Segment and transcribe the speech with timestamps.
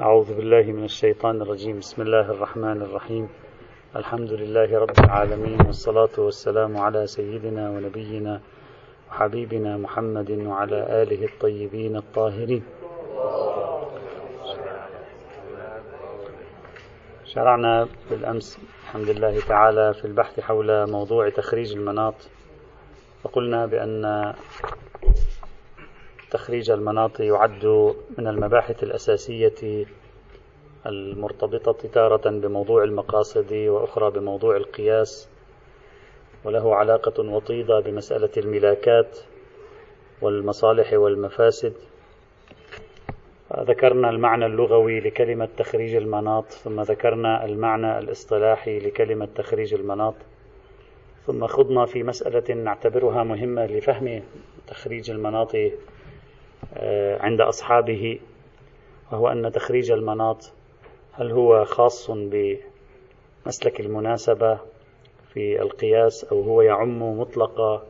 [0.00, 1.78] أعوذ بالله من الشيطان الرجيم.
[1.78, 3.28] بسم الله الرحمن الرحيم.
[3.96, 8.40] الحمد لله رب العالمين والصلاة والسلام على سيدنا ونبينا
[9.10, 12.62] وحبيبنا محمد وعلى آله الطيبين الطاهرين.
[17.24, 22.14] شرعنا بالأمس الحمد لله تعالى في البحث حول موضوع تخريج المناط.
[23.24, 24.34] وقلنا بأن
[26.34, 27.66] تخريج المناط يعد
[28.18, 29.86] من المباحث الأساسية
[30.86, 35.28] المرتبطة تارة بموضوع المقاصد وأخرى بموضوع القياس
[36.44, 39.18] وله علاقة وطيدة بمسألة الملاكات
[40.22, 41.72] والمصالح والمفاسد.
[43.58, 50.14] ذكرنا المعنى اللغوي لكلمة تخريج المناط ثم ذكرنا المعنى الاصطلاحي لكلمة تخريج المناط
[51.26, 54.22] ثم خضنا في مسألة نعتبرها مهمة لفهم
[54.66, 55.56] تخريج المناط
[57.20, 58.20] عند أصحابه
[59.12, 60.52] وهو أن تخريج المناط
[61.12, 64.58] هل هو خاص بمسلك المناسبة
[65.34, 67.82] في القياس أو هو يعم مطلق آه،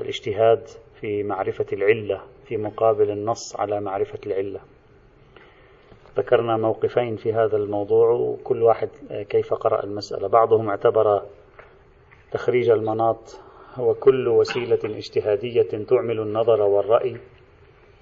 [0.00, 0.68] الاجتهاد
[1.00, 4.60] في معرفة العلة في مقابل النص على معرفة العلة؟
[6.16, 11.22] ذكرنا موقفين في هذا الموضوع وكل واحد آه، كيف قرأ المسألة؟ بعضهم اعتبر
[12.32, 13.40] تخريج المناط
[13.74, 17.16] هو كل وسيلة اجتهادية تعمل النظر والرأي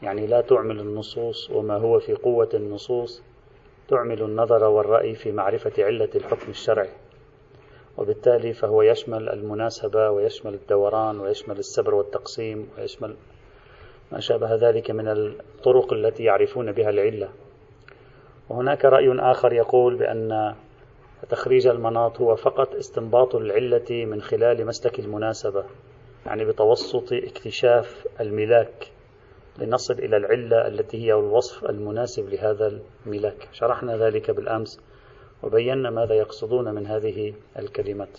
[0.03, 3.23] يعني لا تعمل النصوص وما هو في قوة النصوص
[3.89, 6.89] تعمل النظر والرأي في معرفة علة الحكم الشرعي.
[7.99, 13.17] وبالتالي فهو يشمل المناسبة ويشمل الدوران ويشمل السبر والتقسيم ويشمل
[14.13, 17.29] ما شابه ذلك من الطرق التي يعرفون بها العلة.
[18.49, 20.55] وهناك رأي آخر يقول بأن
[21.31, 25.65] تخريج المناط هو فقط استنباط العلة من خلال مسلك المناسبة
[26.27, 28.91] يعني بتوسط اكتشاف الملاك.
[29.59, 34.81] لنصل إلى العلة التي هي الوصف المناسب لهذا الملاك شرحنا ذلك بالأمس
[35.43, 38.19] وبينا ماذا يقصدون من هذه الكلمات.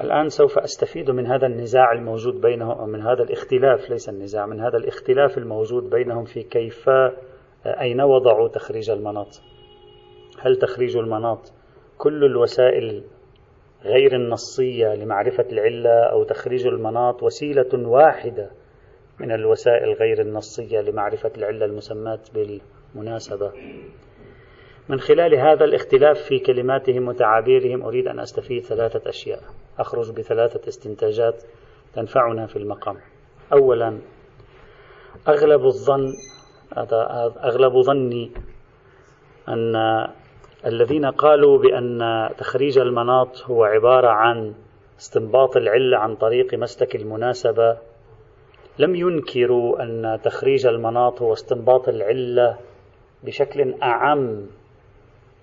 [0.00, 4.60] الآن سوف أستفيد من هذا النزاع الموجود بينهم أو من هذا الاختلاف ليس النزاع من
[4.60, 6.88] هذا الاختلاف الموجود بينهم في كيف
[7.66, 9.28] أين وضعوا تخريج المناط.
[10.40, 11.52] هل تخريج المناط
[11.98, 13.04] كل الوسائل
[13.84, 18.50] غير النصية لمعرفة العلة أو تخريج المناط وسيلة واحدة
[19.20, 23.52] من الوسائل غير النصية لمعرفة العلة المسماة بالمناسبة.
[24.88, 29.40] من خلال هذا الاختلاف في كلماتهم وتعابيرهم أريد أن أستفيد ثلاثة أشياء.
[29.78, 31.42] أخرج بثلاثة استنتاجات
[31.94, 32.96] تنفعنا في المقام.
[33.52, 33.98] أولا
[35.28, 36.12] أغلب الظن
[37.44, 38.30] أغلب ظني
[39.48, 39.76] أن
[40.66, 44.54] الذين قالوا بأن تخريج المناط هو عبارة عن
[44.98, 47.76] استنباط العلة عن طريق مسلك المناسبة
[48.78, 52.58] لم ينكروا أن تخريج المناط هو استنباط العلة
[53.24, 54.46] بشكل أعم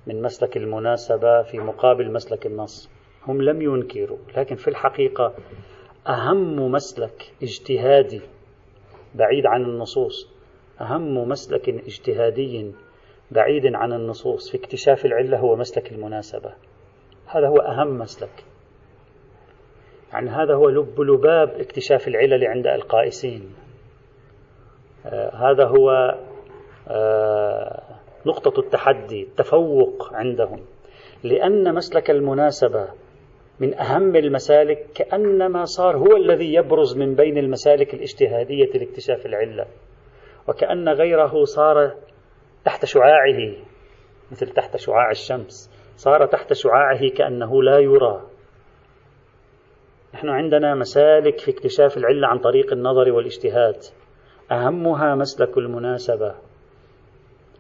[0.08, 2.90] من مسلك المناسبة في مقابل مسلك النص.
[3.28, 5.34] هم لم ينكروا لكن في الحقيقة
[6.08, 8.22] أهم مسلك اجتهادي
[9.16, 10.30] بعيد عن النصوص
[10.82, 12.72] أهم مسلك اجتهادي
[13.32, 16.54] بعيد عن النصوص في اكتشاف العلة هو مسلك المناسبة.
[17.26, 18.44] هذا هو أهم مسلك.
[20.16, 23.56] يعني هذا هو لب لباب اكتشاف العلل عند القائسين.
[25.06, 26.16] آه هذا هو
[26.88, 27.84] آه
[28.26, 30.60] نقطة التحدي التفوق عندهم.
[31.24, 32.88] لأن مسلك المناسبة
[33.60, 39.66] من أهم المسالك كأنما صار هو الذي يبرز من بين المسالك الاجتهادية لاكتشاف العلة.
[40.48, 41.92] وكأن غيره صار
[42.66, 43.54] تحت شعاعه
[44.32, 45.72] مثل تحت شعاع الشمس.
[45.96, 48.35] صار تحت شعاعه كأنه لا يرى.
[50.16, 53.76] نحن عندنا مسالك في اكتشاف العلة عن طريق النظر والاجتهاد.
[54.52, 56.36] أهمها مسلك المناسبة.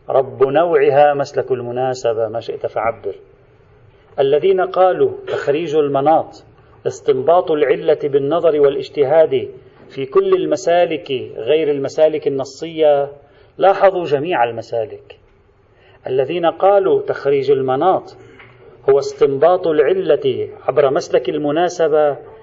[0.09, 3.15] رب نوعها مسلك المناسبة ما شئت فعبر.
[4.19, 6.43] الذين قالوا تخريج المناط
[6.87, 9.49] استنباط العلة بالنظر والاجتهاد
[9.89, 13.11] في كل المسالك غير المسالك النصية
[13.57, 15.19] لاحظوا جميع المسالك.
[16.07, 18.17] الذين قالوا تخريج المناط
[18.89, 22.34] هو استنباط العلة عبر مسلك المناسبة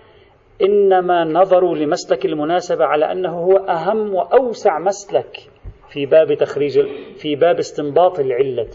[0.62, 5.50] إنما نظروا لمسلك المناسبة على أنه هو أهم وأوسع مسلك
[5.93, 6.87] في باب تخريج
[7.17, 8.70] في باب استنباط العلة.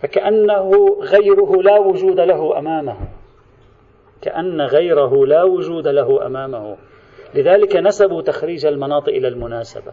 [0.00, 0.70] فكأنه
[1.00, 2.96] غيره لا وجود له أمامه.
[4.22, 6.76] كأن غيره لا وجود له أمامه.
[7.34, 9.92] لذلك نسبوا تخريج المناط إلى المناسبة.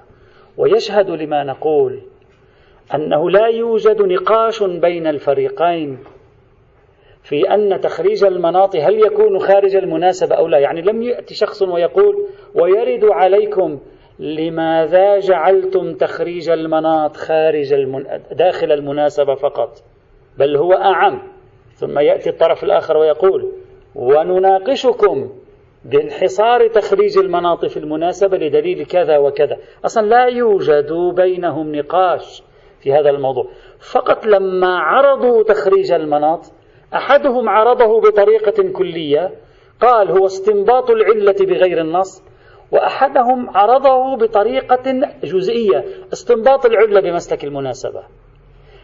[0.58, 2.02] ويشهد لما نقول
[2.96, 6.00] أنه لا يوجد نقاش بين الفريقين
[7.28, 12.26] في أن تخريج المناط هل يكون خارج المناسبة أو لا؟ يعني لم يأتي شخص ويقول
[12.56, 13.80] ويرد عليكم
[14.20, 18.04] لماذا جعلتم تخريج المناط خارج المن...
[18.32, 19.70] داخل المناسبة فقط
[20.38, 21.22] بل هو أعم.
[21.74, 23.52] ثم يأتي الطرف الآخر ويقول
[23.96, 25.30] ونناقشكم
[25.86, 29.58] بانحصار تخريج المناط في المناسبة لدليل كذا وكذا.
[29.86, 32.44] أصلا لا يوجد بينهم نقاش
[32.80, 33.48] في هذا الموضوع.
[33.92, 36.57] فقط لما عرضوا تخريج المناط
[36.94, 39.32] أحدهم عرضه بطريقة كلية
[39.82, 42.24] قال هو استنباط العلة بغير النص.
[42.72, 48.04] وأحدهم عرضه بطريقة جزئية استنباط العلة بمسلك المناسبة.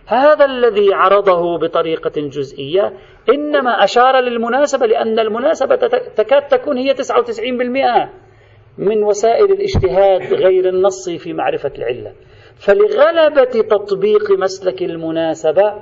[0.06, 2.94] هذا الذي عرضه بطريقة جزئية
[3.30, 5.76] إنما أشار للمناسبة لأن المناسبة
[6.16, 8.10] تكاد تكون هي 99%
[8.78, 12.14] من وسائل الاجتهاد غير النصي في معرفة العلة.
[12.56, 15.74] فلغلبة تطبيق مسلك المناسبة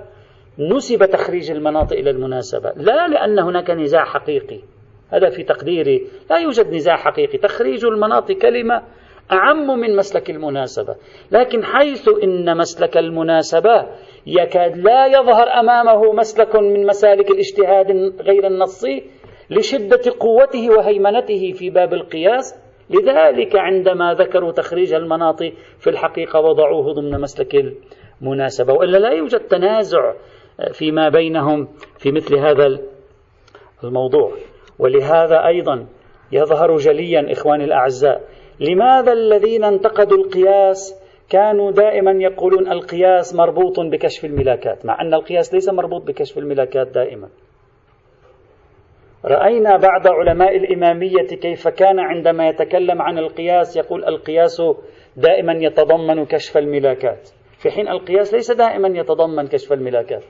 [0.60, 2.72] نسب تخريج المناطق إلى المناسبة.
[2.76, 4.60] لا لأن هناك نزاع حقيقي.
[5.10, 6.08] هذا في تقديري.
[6.30, 7.38] لا يوجد نزاع حقيقي.
[7.38, 8.82] تخريج المناطق كلمة
[9.32, 10.96] أعم من مسلك المناسبة.
[11.32, 13.88] لكن حيث إن مسلك المناسبة
[14.28, 19.04] يكاد لا يظهر أمامه مسلك من مسالك الاجتهاد غير النصي
[19.50, 22.62] لشدة قوته وهيمنته في باب القياس.
[22.90, 27.76] لذلك عندما ذكروا تخريج المناطق في الحقيقة وضعوه ضمن مسلك
[28.22, 28.74] المناسبة.
[28.74, 30.14] وإلا لا يوجد تنازع
[30.74, 31.68] فيما بينهم
[31.98, 32.80] في مثل هذا
[33.84, 34.32] الموضوع.
[34.80, 35.88] ولهذا أيضا
[36.32, 38.22] يظهر جليا إخواني الأعزاء
[38.60, 45.70] لماذا الذين انتقدوا القياس كانوا دائما يقولون القياس مربوط بكشف الملاكات مع أن القياس ليس
[45.70, 47.30] مربوط بكشف الملاكات دائما؟
[49.26, 54.62] رأينا بعض علماء الإمامية كيف كان عندما يتكلم عن القياس يقول القياس
[55.18, 60.24] دائما يتضمن كشف الملاكات في حين القياس ليس دائما يتضمن كشف الملاكات.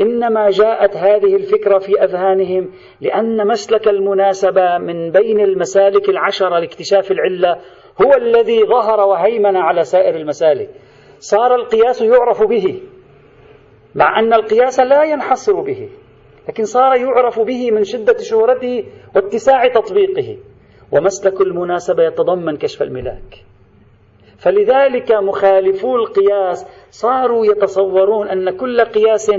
[0.00, 2.70] إنما جاءت هذه الفكرة في أذهانهم
[3.00, 7.56] لأن مسلك المناسبة من بين المسالك العشرة لاكتشاف العلة
[8.02, 10.70] هو الذي ظهر وهيمن على سائر المسالك.
[11.18, 12.82] صار القياس يعرف به
[13.94, 15.88] مع أن القياس لا ينحصر به
[16.48, 18.84] لكن صار يعرف به من شدة شهرته
[19.14, 20.36] واتساع تطبيقه.
[20.92, 23.44] ومسلك المناسبة يتضمن كشف الملاك.
[24.38, 29.32] فلذلك مخالفو القياس صاروا يتصورون أن كل قياس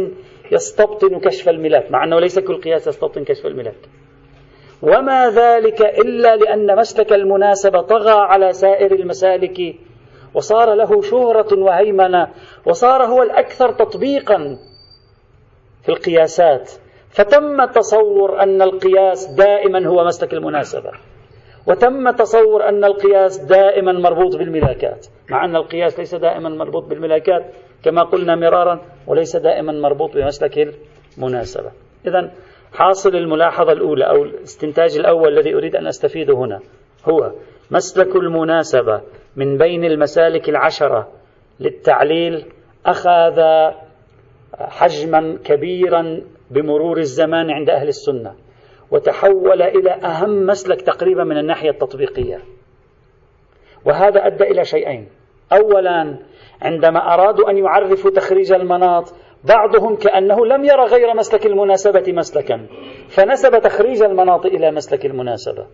[0.51, 3.89] يستبطن كشف الملاك مع أنه ليس كل قياس يستبطن كشف الملاك
[4.81, 9.75] وما ذلك إلا لأن مسلك المناسبة طغى على سائر المسالك
[10.33, 12.27] وصار له شهرة وهيمنة
[12.65, 14.57] وصار هو الأكثر تطبيقا
[15.83, 16.71] في القياسات.
[17.09, 20.91] فتم تصور أن القياس دائما هو مسلك المناسبة.
[21.67, 27.45] وتم تصور أن القياس دائما مربوط بالملاكات مع أن القياس ليس دائما مربوط بالملاكات
[27.83, 30.75] كما قلنا مرارا وليس دائما مربوط بمسلك
[31.17, 31.71] المناسبة.
[32.07, 32.31] إذا
[32.73, 36.59] حاصل الملاحظة الأولى أو الاستنتاج الأول الذي أريد أن أستفيده هنا
[37.09, 37.31] هو
[37.71, 39.01] مسلك المناسبة
[39.35, 41.07] من بين المسالك العشرة
[41.59, 42.45] للتعليل
[42.85, 43.41] أخذ
[44.53, 46.21] حجما كبيرا
[46.51, 48.35] بمرور الزمان عند أهل السنة.
[48.91, 52.39] وتحول إلى أهم مسلك تقريبا من الناحية التطبيقية.
[53.85, 55.07] وهذا أدى إلى شيئين.
[55.51, 56.19] أولا
[56.61, 59.13] عندما أرادوا أن يعرفوا تخريج المناط
[59.43, 62.67] بعضهم كأنه لم يرى غير مسلك المناسبة مسلكا
[63.09, 65.65] فنسب تخريج المناط إلى مسلك المناسبة.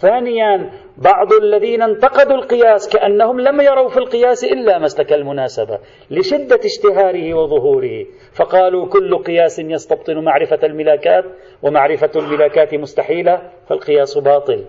[0.00, 5.78] ثانيا بعض الذين انتقدوا القياس كأنهم لم يروا في القياس إلا مسلك المناسبة
[6.10, 8.06] لشدة اشتهاره وظهوره.
[8.32, 11.24] فقالوا كل قياس يستبطن معرفة الملاكات
[11.62, 14.64] ومعرفة الملاكات مستحيلة فالقياس باطل.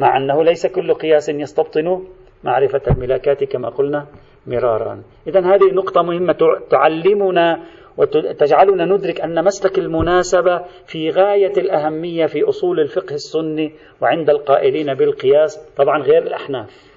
[0.00, 2.04] مع أنه ليس كل قياس يستبطن
[2.44, 4.06] معرفة الملاكات كما قلنا
[4.46, 5.02] مرارا.
[5.26, 6.38] إذا هذه نقطة مهمة
[6.70, 7.60] تعلمنا
[7.96, 15.56] وتجعلنا ندرك أن مسلك المناسبة في غاية الأهمية في أصول الفقه السني وعند القائلين بالقياس
[15.76, 16.92] طبعا غير الأحناف.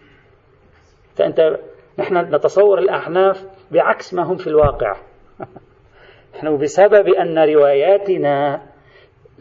[1.15, 1.59] فأنت
[1.99, 4.95] نحن نتصور الأحناف بعكس ما هم في الواقع.
[6.35, 8.61] نحن بسبب أن رواياتنا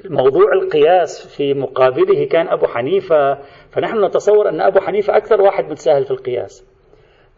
[0.04, 3.38] موضوع القياس في مقابله كان أبو حنيفة
[3.70, 6.66] فنحن نتصور أن أبو حنيفة أكثر واحد متساهل في القياس.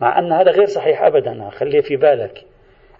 [0.00, 2.44] مع أن هذا غير صحيح أبدا خليه في بالك.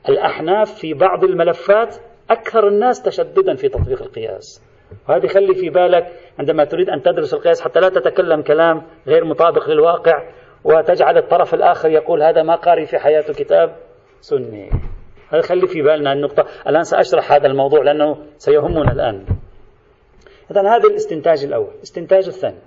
[0.08, 1.96] الأحناف في بعض الملفات
[2.30, 4.62] أكثر الناس تشددا في تطبيق القياس.
[5.08, 6.06] وهذه خلي في بالك
[6.38, 10.22] عندما تريد أن تدرس القياس حتى لا تتكلم كلام غير مطابق للواقع
[10.64, 13.76] وتجعل الطرف الآخر يقول هذا ما قاري في حياته كتاب
[14.20, 14.70] سني.
[15.28, 16.44] هذا خلي في بالنا النقطة.
[16.68, 19.26] الآن سأشرح هذا الموضوع لأنه سيهمنا الآن.
[20.50, 21.70] إذا هذا الاستنتاج الأول.
[21.74, 22.58] الاستنتاج الثاني.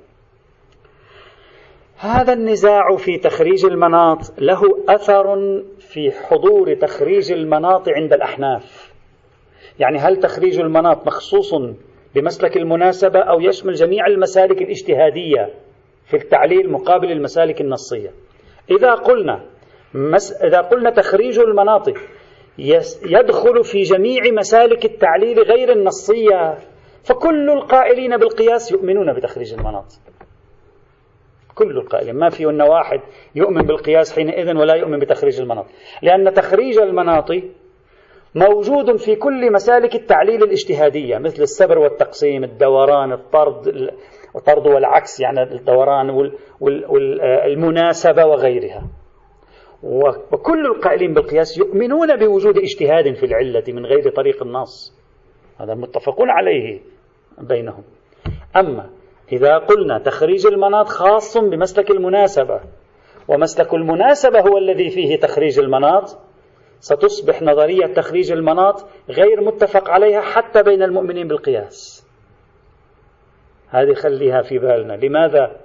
[2.01, 5.36] هذا النزاع في تخريج المناط له أثر
[5.79, 8.94] في حضور تخريج المناط عند الأحناف.
[9.79, 11.53] يعني هل تخريج المناط مخصوص
[12.15, 15.53] بمسلك المناسبة أو يشمل جميع المسالك الاجتهادية
[16.06, 18.12] في التعليل مقابل المسالك النصية؟
[18.72, 19.46] إذا قلنا
[19.94, 21.98] مس إذا قلنا تخريج المناطق
[23.06, 26.58] يدخل في جميع مسالك التعليل غير النصية
[27.03, 30.00] فكل القائلين بالقياس يؤمنون بتخريج المناطق
[31.60, 32.16] كل القائلين.
[32.16, 33.00] ما فيهن واحد
[33.36, 35.70] يؤمن بالقياس حينئذ ولا يؤمن بتخريج المناطق.
[36.01, 37.44] لأن تخريج المناطق
[38.36, 43.68] موجود في كل مسالك التعليل الاجتهادية مثل السبر والتقسيم الدوران الطرد
[44.36, 48.84] الطرد والعكس يعني الدوران والمناسبة وغيرها.
[49.84, 55.00] وكل القائلين بالقياس يؤمنون بوجود اجتهاد في العلة من غير طريق النص.
[55.60, 56.80] هذا متفقون عليه
[57.38, 57.84] بينهم.
[58.58, 58.89] أما
[59.31, 62.59] إذا قلنا تخريج المناط خاص بمسلك المناسبة
[63.27, 66.17] ومسلك المناسبة هو الذي فيه تخريج المناط
[66.79, 72.05] ستصبح نظرية تخريج المناط غير متفق عليها حتى بين المؤمنين بالقياس.
[73.69, 74.93] هذه خليها في بالنا.
[74.93, 75.55] لماذا؟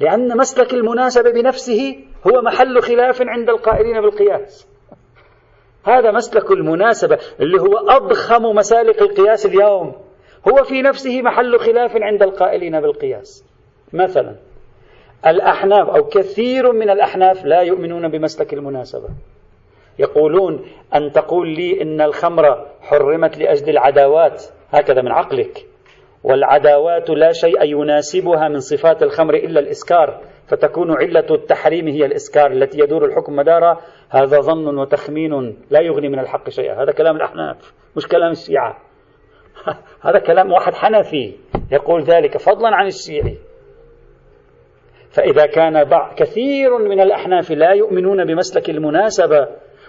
[0.00, 4.68] لأن مسلك المناسبة بنفسه هو محل خلاف عند القائلين بالقياس.
[5.84, 10.07] هذا مسلك المناسبة اللي هو أضخم مسالك القياس اليوم.
[10.48, 13.44] هو في نفسه محل خلاف عند القائلين بالقياس.
[13.92, 14.36] مثلا
[15.26, 19.08] الأحناف أو كثير من الأحناف لا يؤمنون بمسلك المناسبة.
[19.98, 25.66] يقولون أن تقول لي إن الخمر حرمت لأجل العداوات؟ هكذا من عقلك.
[26.24, 32.78] والعداوات لا شيء يناسبها من صفات الخمر إلا الإسكار فتكون علة التحريم هي الإسكار التي
[32.78, 33.80] يدور الحكم مدارها
[34.10, 36.82] هذا ظن وتخمين لا يغني من الحق شيئا.
[36.82, 38.87] هذا كلام الأحناف مش كلام الشيعة.
[40.06, 41.34] هذا كلام واحد حنفي
[41.72, 43.38] يقول ذلك فضلا عن الشيعي.
[45.10, 45.84] فإذا كان
[46.16, 49.48] كثير من الأحناف لا يؤمنون بمسلك المناسبة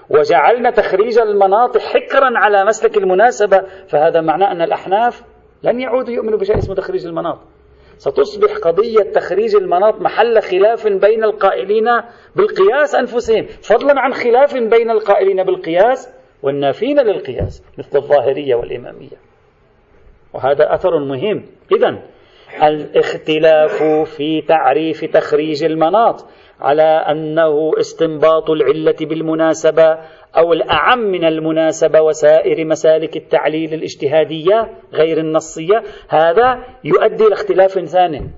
[0.09, 5.23] وجعلنا تخريج المناطق حكرا على مسلك المناسبة فهذا معناه أن الأحناف
[5.63, 7.39] لن يعودوا يؤمنوا بشيء اسمه تخريج المناط.
[7.97, 11.85] ستصبح قضية تخريج المناط محل خلاف بين القائلين
[12.35, 13.45] بالقياس أنفسهم.
[13.45, 19.28] فضلا عن خلاف بين القائلين بالقياس والنافين للقياس مثل الظاهرية والإمامية.
[20.33, 21.45] وهذا أثر مهم.
[21.71, 21.99] إذا
[22.63, 23.83] الاختلاف
[24.17, 26.25] في تعريف تخريج المناط
[26.61, 29.97] على أنه استنباط العلة بالمناسبة
[30.37, 38.29] أو الأعم من المناسبة وسائر مسالك التعليل الاجتهادية غير النصية هذا يؤدي إلى اختلاف ثاني.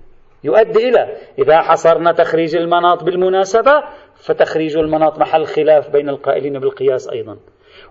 [0.43, 3.83] يؤدي إلى إذا حصرنا تخريج المناط بالمناسبة
[4.15, 7.37] فتخريج المناط محل خلاف بين القائلين بالقياس أيضا.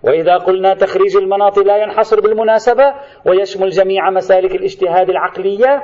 [0.03, 2.93] وإذا قلنا تخريج المناط لا ينحصر بالمناسبة
[3.25, 5.83] ويشمل جميع مسالك الاجتهاد العقلية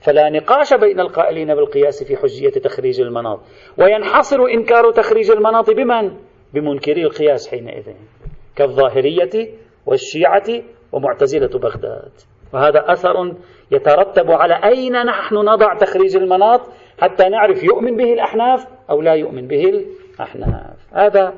[0.00, 3.40] فلا نقاش بين القائلين بالقياس في حجية تخريج المناط
[3.78, 6.16] وينحصر إنكار تخريج المناط بمن؟
[6.54, 7.84] بمنكري القياس حينئذ
[8.56, 9.48] كالظاهرية
[9.86, 12.12] والشيعة ومعتزلة بغداد.
[12.52, 13.34] وهذا أثر
[13.70, 16.60] يترتب على أين نحن نضع تخريج المناط
[17.00, 20.76] حتى نعرف يؤمن به الأحناف أو لا يؤمن به الأحناف.
[20.92, 21.34] هذا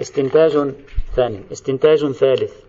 [0.00, 0.56] استنتاج
[1.18, 2.64] ثاني استنتاج ثالث.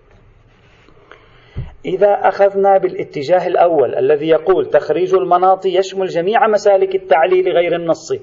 [1.86, 8.20] إذا أخذنا بالاتجاه الأول الذي يقول تخريج المناط يشمل جميع مسالك التعليل غير النصي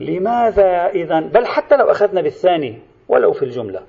[0.00, 3.80] لماذا إذا بل حتى لو أخذنا بالثاني ولو في الجملة.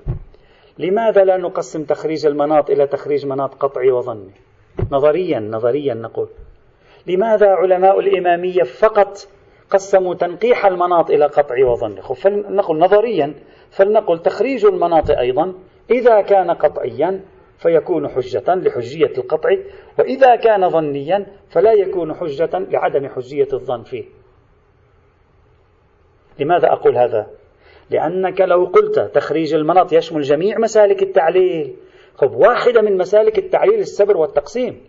[0.80, 4.32] لماذا لا نقسم تخريج المناط إلى تخريج مناط قطعي وظني؟
[4.92, 6.28] نظريا نظريا نقول.
[7.08, 9.28] لماذا علماء الإمامية فقط
[9.70, 13.34] قسموا تنقيح المناط إلى قطعي وظني؟ فلنقل نظريا
[13.76, 15.54] فلنقل تخريج المناط أيضا
[15.92, 17.22] إذا كان قطعيا
[17.58, 19.50] فيكون حجة لحجية القطع
[20.00, 24.06] وإذا كان ظنيا فلا يكون حجة لعدم حجية الظن فيه.
[26.40, 27.28] لماذا أقول هذا؟
[27.90, 31.76] لأنك لو قلت تخريج المناط يشمل جميع مسالك التعليل.
[32.16, 34.82] خب واحدة من مسالك التعليل السبر والتقسيم.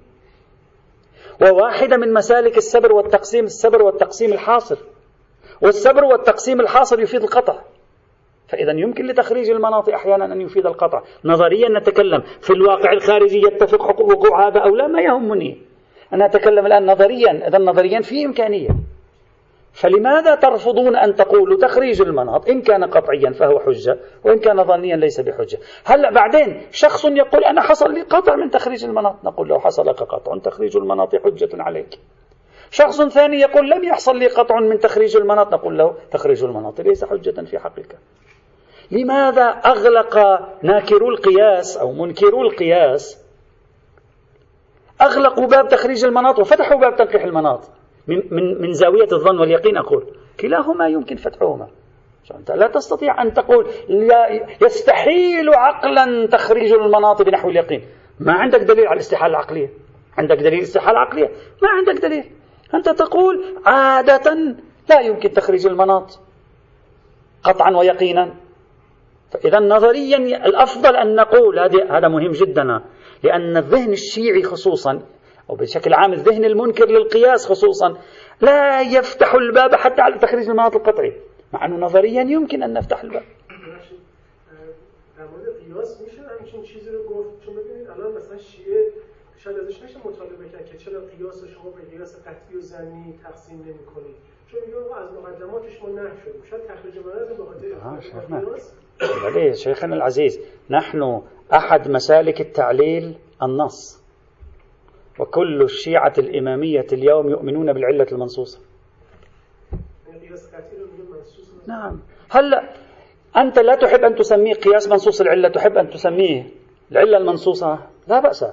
[1.43, 4.79] وواحدة من مسالك السبر والتقسيم السبر والتقسيم الحاصر
[5.63, 7.63] والسبر والتقسيم الحاصر يفيد القطع.
[8.49, 11.03] فإذا يمكن لتخريج المناط أحيانا أن يفيد القطع.
[11.25, 15.59] نظريا نتكلم في الواقع الخارجي يتفق حقوق وقوع هذا أو لا ما يهمني
[16.13, 18.69] أنا أتكلم الآن نظريا إذا نظريا في إمكانية.
[19.73, 25.21] فلماذا ترفضون أن تقولوا تخريج المناط إن كان قطعيا فهو حجة وإن كان ظنيا ليس
[25.21, 29.87] بحجة؟ هلا بعدين شخص يقول أنا حصل لي قطع من تخريج المناط نقول له حصل
[29.87, 31.99] لك قطع تخريج المناط حجة عليك.
[32.71, 37.05] شخص ثاني يقول لم يحصل لي قطع من تخريج المناط نقول له تخريج المناط ليس
[37.05, 37.99] حجة في حقك.
[38.91, 40.19] لماذا أغلق
[40.63, 43.19] ناكرو القياس أو منكرو القياس؟
[45.01, 47.71] أغلقوا باب تخريج المناط وفتحوا باب تنقيح المناط.
[48.07, 50.07] من, من, من زاوية الظن واليقين أقول.
[50.41, 51.69] كلاهما يمكن فتحهما.
[52.35, 57.85] أنت لا تستطيع أن تقول لا يستحيل عقلا تخريج المناط بنحو اليقين.
[58.21, 59.71] ما عندك دليل على الاستحالة العقلية؟
[60.19, 61.31] عندك دليل استحالة عقلية
[61.63, 62.25] ما عندك دليل.
[62.75, 64.55] أنت تقول عادة
[64.89, 66.19] لا يمكن تخريج المناط.
[67.43, 68.35] قطعا ويقينا.
[69.31, 70.17] فإذا نظريا
[70.47, 71.59] الأفضل أن نقول
[71.91, 72.81] هذا مهم جدا
[73.23, 75.03] لأن الذهن الشيعي خصوصا
[75.51, 77.99] أو بشكل عام الذهن المنكر للقياس خصوصا
[78.41, 81.13] لا يفتح الباب حتى على تخريج المناط القطعي
[81.53, 83.25] مع أنه نظريا يمكن أن نفتح الباب.
[89.47, 93.59] شاید ازش نشه مطالبه کرد که چرا قیاس شما به قیاس قطعی و زنی تقسیم
[93.61, 94.17] نمی کنید
[94.47, 97.45] چون میگه از مقدماتش ما نه شدیم شاید تخریج به
[98.99, 100.41] خاطر شيخنا العزيز
[100.71, 104.03] نحن أحد مسالك التعليل النص.
[105.19, 108.59] وكل الشيعة الإمامية اليوم يؤمنون بالعلة المنصوصة.
[111.69, 112.01] نعم.
[112.31, 112.73] هلا
[113.37, 116.51] أنت لا تحب أن تسميه قياس منصوص العلة؟ تحب أن تسميه
[116.93, 117.79] العلة المنصوصة؟
[118.09, 118.45] لا بأس.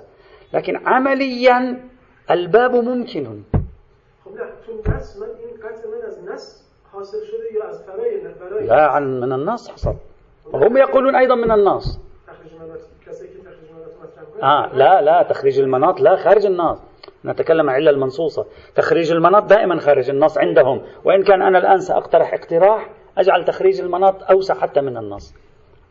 [0.53, 1.89] لكن عمليا
[2.31, 3.43] الباب ممكن.
[8.67, 9.95] لا عن من النص حصل.
[10.45, 11.99] وهم يقولون أيضا من النص
[14.43, 16.79] آه لا لا تخريج المناط لا خارج النص
[17.25, 18.45] نتكلم عن علة المنصوصة.
[18.75, 20.81] تخريج المناط دائما خارج النص عندهم.
[21.05, 25.33] وإن كان أنا الآن سأقترح اقتراح أجعل تخريج المناط أوسع حتى من النص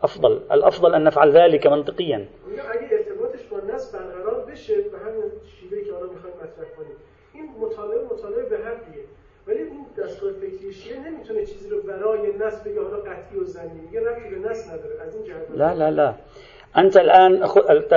[0.03, 2.29] أفضل الأفضل أن نفعل ذلك منطقيا.
[7.35, 9.05] این مطالعه مطالعه به حقیه
[9.47, 13.81] ولی این دستگاه فکری شیعه نمیتونه چیزی رو برای نص بگه حالا قطعی و ظنی.
[13.81, 15.03] میگه ربطی به نص نداره.
[15.07, 16.15] از این جهت لا لا لا.
[16.77, 17.41] أنت الآن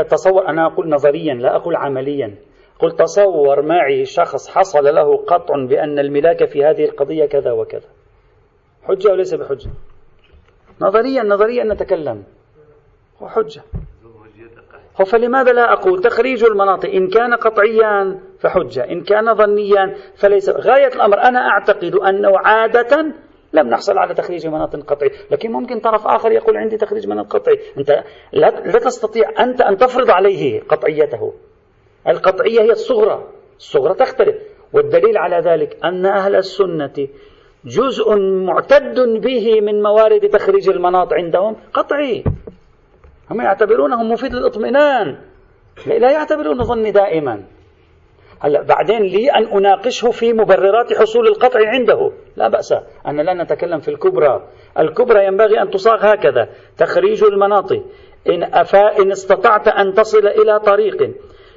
[0.10, 2.36] تصور أنا أقول نظريا لا أقول عمليا.
[2.80, 7.90] قل تصور معي شخص حصل له قطع بأن الملاك في هذه القضية كذا وكذا.
[8.84, 9.70] حجة وليس بحجة؟
[10.82, 12.24] نظريا نظريا نتكلم.
[13.22, 13.62] هو حجة.
[15.04, 20.50] فلماذا لا أقول تخريج المناط؟ إن كان قطعيا فحجة إن كان ظنيا فليس.
[20.50, 23.06] غاية الأمر أنا أعتقد أنه عادة
[23.54, 27.60] لم نحصل على تخريج مناط قطعي لكن ممكن طرف آخر يقول عندي تخريج مناط قطعي
[27.78, 28.04] أنت
[28.34, 31.34] لا, لا تستطيع أنت أن تفرض عليه قطعيته.
[32.08, 33.28] القطعية هي الصغرى
[33.58, 34.36] الصغرى تختلف.
[34.74, 37.08] والدليل على ذلك أن أهل السنة
[37.66, 42.24] جزء معتد به من موارد تخريج المناط عندهم قطعي.
[43.32, 45.18] هم يعتبرونه مفيد للاطمئنان.
[45.88, 47.44] لا يعتبرونه ظني دائما.
[48.40, 52.12] هلا بعدين لي أن أناقشه في مبررات حصول القطع عنده.
[52.36, 52.74] لا بأس.
[53.08, 54.48] أنا لا نتكلم في الكبرى.
[54.80, 56.50] الكبرى ينبغي أن تصاغ هكذا.
[56.78, 57.84] تخريج المناطق.
[58.30, 61.12] إن, أفا إن استطعت أن تصل إلى طريق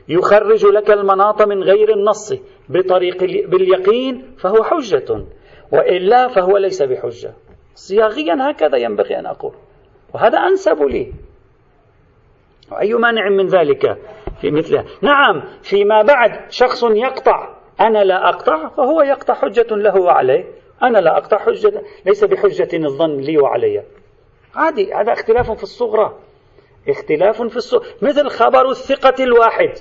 [0.09, 2.35] يخرج لك المناط من غير النص
[2.69, 3.19] بطريق
[3.51, 5.25] باليقين فهو حجة.
[5.73, 7.33] وإلا فهو ليس بحجة.
[7.75, 9.53] صياغيا هكذا ينبغي أن أقول.
[10.15, 11.13] وهذا أنسب لي.
[12.81, 13.99] أي مانع من ذلك؟
[14.41, 20.45] في مثله نعم فيما بعد شخص يقطع أنا لا أقطع فهو يقطع حجة له وعليه.
[20.83, 23.83] أنا لا أقطع حجة ليس بحجة الظن لي وعلي.
[24.55, 26.17] عادي هذا اختلاف في الصغرى.
[26.89, 29.73] اختلاف في الصغرى مثل خبر الثقة الواحد.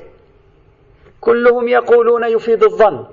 [1.22, 3.06] كلهم يقولون يفيد الظن.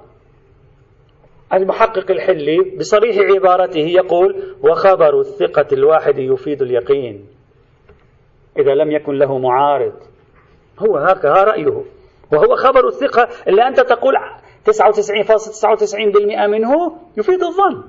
[1.52, 7.26] المحقق الحلي بصريح عبارته يقول وخبر الثقة الواحد يفيد اليقين.
[8.58, 9.92] إذا لم يكن له معارض.
[10.78, 11.82] هو هكذا رأيه.
[12.32, 14.14] وهو خبر الثقة اللي أنت تقول
[14.64, 17.82] 99.99% منه يفيد الظن.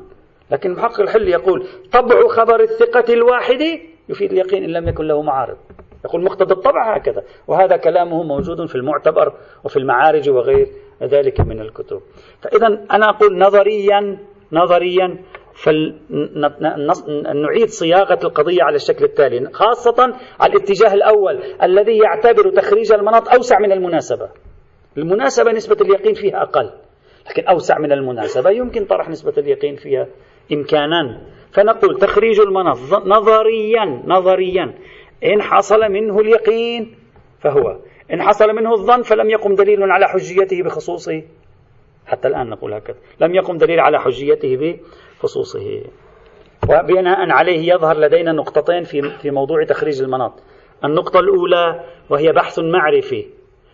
[0.51, 5.57] لكن محقق الحل يقول طبع خبر الثقة الواحد يفيد اليقين إن لم يكن له معارض.
[6.05, 7.23] يقول مقتضى الطبع هكذا.
[7.47, 10.67] وهذا كلامه موجود في المعتبر وفي المعارج وغير
[11.03, 12.01] ذلك من الكتب.
[12.41, 14.17] فإذا أنا أقول نظريا
[14.51, 15.17] نظريا
[16.75, 23.59] فنعيد صياغة القضية على الشكل التالي خاصة على الاتجاه الأول الذي يعتبر تخريج المناط أوسع
[23.59, 24.29] من المناسبة.
[24.97, 26.71] المناسبة نسبة اليقين فيها أقل
[27.29, 30.07] لكن أوسع من المناسبة يمكن طرح نسبة اليقين فيها
[30.51, 31.21] إمكانا.
[31.51, 34.73] فنقول تخريج المناط نظريا نظريا.
[35.23, 36.95] إن حصل منه اليقين
[37.39, 37.79] فهو
[38.13, 41.23] إن حصل منه الظن فلم يقم دليل على حجيته بخصوصه.
[42.07, 44.79] حتى الآن نقول هكذا لم يقم دليل على حجيته
[45.19, 45.81] بخصوصه.
[46.69, 50.33] وبناء عليه يظهر لدينا نقطتين في في موضوع تخريج المناط.
[50.85, 53.25] النقطة الأولى وهي بحث معرفي.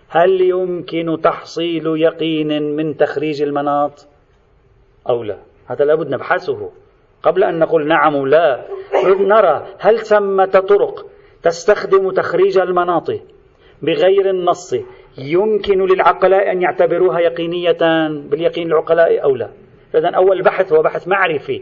[0.10, 4.08] هل يمكن تحصيل يقين من تخريج المناط؟
[5.10, 5.38] أو لا.
[5.68, 6.72] هذا لابد نبحثه.
[7.24, 8.68] قبل أن نقول نعم ولا
[9.20, 11.06] نرى هل ثمة طرق
[11.44, 13.12] تستخدم تخريج المناط
[13.82, 14.76] بغير النص
[15.18, 19.50] يمكن للعقلاء أن يعتبروها يقينية باليقين العقلاء أو لا؟
[19.96, 21.62] إذا أول بحث هو بحث معرفي.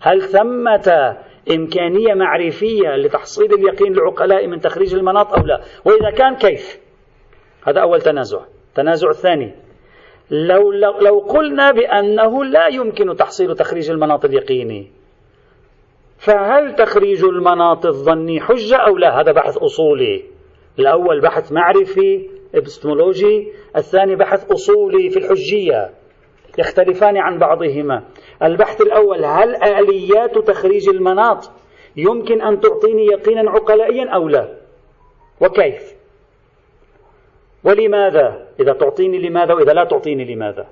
[0.00, 1.16] هل ثمة
[1.50, 6.78] إمكانية معرفية لتحصيل اليقين للعقلاء من تخريج المناط أو لا؟ وإذا كان كيف؟
[7.66, 8.40] هذا أول تنازع.
[8.68, 9.54] التنازع الثاني.
[10.30, 14.90] لو, لو, لو قلنا بأنه لا يمكن تحصيل تخريج المناط اليقيني
[16.18, 20.24] فهل تخريج المناط الظني حجة أو لا؟ هذا بحث أصولي.
[20.78, 25.90] الأول بحث معرفي ابستمولوجي الثاني بحث أصولي في الحجية.
[26.58, 28.04] يختلفان عن بعضهما.
[28.42, 31.50] البحث الأول هل آليات تخريج المناط
[31.96, 34.48] يمكن أن تعطيني يقينا عقلائيا أو لا؟
[35.40, 35.94] وكيف؟
[37.64, 40.66] ولماذا؟ إذا تعطيني لماذا وإذا لا تعطيني لماذا؟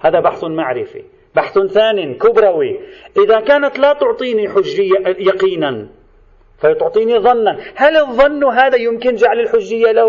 [0.00, 1.02] هذا بحث معرفي.
[1.36, 2.80] بحث ثان كبروي.
[3.24, 5.88] إذا كانت لا تعطيني حجية يقينا
[6.58, 7.58] فتعطيني ظنا.
[7.74, 10.08] هل الظن هذا يمكن جعل الحجية له؟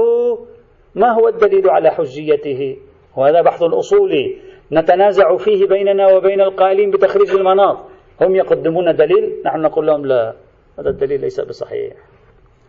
[0.95, 2.77] ما هو الدليل على حجيته؟
[3.17, 4.37] وهذا بحث أصولي.
[4.73, 7.77] نتنازع فيه بيننا وبين القائلين بتخريج المناط.
[8.21, 10.33] هم يقدمون دليل نحن نقول لهم لا
[10.79, 11.93] هذا الدليل ليس بصحيح.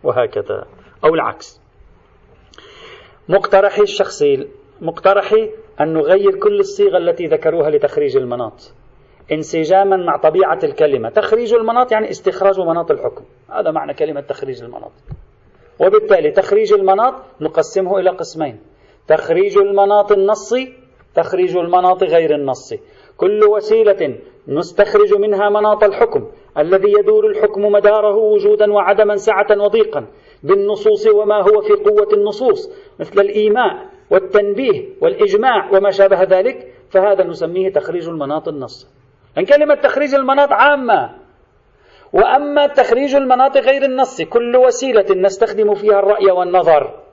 [0.02, 0.66] وهكذا
[1.04, 1.60] أو العكس.
[3.28, 4.48] مقترحي الشخصي
[4.80, 8.72] مقترحي أن نغير كل الصيغة التي ذكروها لتخريج المناط.
[9.32, 11.10] انسجاما مع طبيعة الكلمة.
[11.10, 13.24] تخريج المناط يعني استخراج مناط الحكم.
[13.50, 14.92] هذا معنى كلمة تخريج المناط.
[15.80, 18.60] وبالتالي تخريج المناط نقسمه إلى قسمين.
[19.08, 20.83] تخريج المناط النصي
[21.14, 22.80] تخريج المناط غير النصي
[23.16, 26.26] كل وسيلة نستخرج منها مناط الحكم
[26.58, 30.06] الذي يدور الحكم مداره وجودا وعدما سعة وضيقا
[30.42, 37.72] بالنصوص وما هو في قوة النصوص مثل الإيماء والتنبيه والإجماع وما شابه ذلك فهذا نسميه
[37.72, 38.88] تخريج المناط النص.
[39.38, 41.10] أن كلمة تخريج المناط عامة.
[42.12, 47.03] وأما تخريج المناط غير النص كل وسيلة نستخدم فيها الرأي والنظر.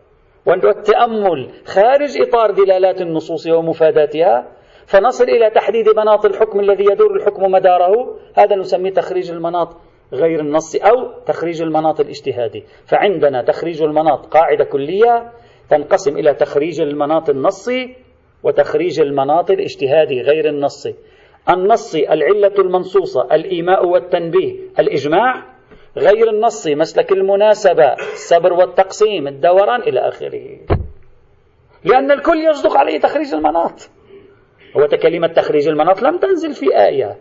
[0.46, 4.48] والتأمل خارج إطار دلالات النصوص ومفاداتها
[4.86, 9.78] فنصل إلى تحديد مناط الحكم الذي يدور الحكم مداره هذا نسميه تخريج المناط
[10.14, 12.64] غير النص أو تخريج المناط الاجتهادي.
[12.86, 15.32] فعندنا تخريج المناط قاعدة كلية
[15.70, 17.96] تنقسم إلى تخريج المناط النصي
[18.44, 20.96] وتخريج المناط الاجتهادي غير النصي
[21.50, 25.51] النصي العلة المنصوصة الإيماء والتنبيه الإجماع
[25.98, 30.60] غير النصي مسلك المناسبة الصبر والتقسيم الدوران إلى آخره.
[31.84, 33.90] لأن الكل يصدق عليه تخريج المناط.
[34.78, 37.18] هو كلمة تخريج المناط لم تنزل في آية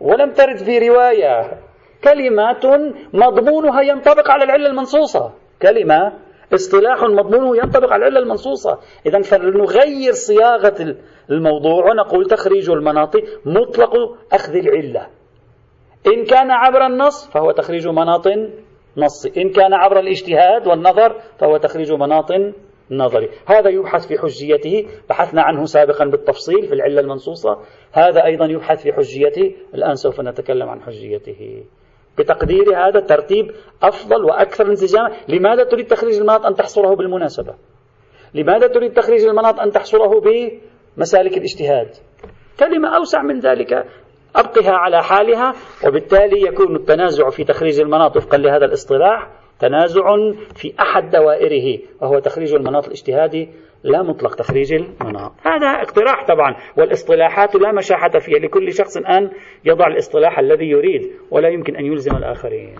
[0.00, 1.60] ولم ترد في رواية.
[2.04, 2.66] كلمات
[3.12, 5.32] مضمونها ينطبق على العلة المنصوصة.
[5.62, 6.12] كلمة
[6.54, 8.78] اصطلاح مضمونه ينطبق على العلة المنصوصة.
[9.06, 10.96] إذا فلنغير صياغة
[11.30, 13.14] الموضوع ونقول تخريج المناط
[13.44, 13.92] مطلق
[14.32, 15.15] أخذ العلة.
[16.06, 18.26] إن كان عبر النص فهو تخريج مناط
[18.96, 19.26] نص.
[19.26, 22.32] إن كان عبر الاجتهاد والنظر فهو تخريج مناط
[22.90, 23.28] نظري.
[23.46, 24.88] هذا يبحث في حجيته.
[25.08, 27.58] بحثنا عنه سابقا بالتفصيل في العلة المنصوصة.
[27.92, 29.54] هذا أيضا يبحث في حجيته.
[29.74, 31.64] الآن سوف نتكلم عن حجيته.
[32.18, 33.50] بتقديري هذا الترتيب
[33.82, 35.10] أفضل وأكثر انسجاما.
[35.28, 37.54] لماذا تريد تخريج المناط أن تحصره بالمناسبة؟
[38.34, 41.88] لماذا تريد تخريج المناط أن تحصره بمسالك الاجتهاد؟
[42.60, 43.86] كلمة أوسع من ذلك.
[44.36, 45.54] أبقها على حالها
[45.86, 49.28] وبالتالي يكون التنازع في تخريج المناط وفقا لهذا الاصطلاح
[49.60, 50.16] تنازع
[50.54, 53.48] في أحد دوائره وهو تخريج المناط الاجتهادي
[53.84, 58.38] لا مطلق تخريج المناط هذا اقتراح طبعا والاصطلاحات لا مشاحة فيها.
[58.38, 59.30] لكل شخص أن
[59.64, 62.74] يضع الاصطلاح الذي يريد ولا يمكن أن يلزم الآخرين.